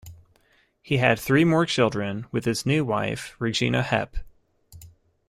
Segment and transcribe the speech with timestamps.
[0.81, 4.15] He had three more children with his new wife Regina Hepp.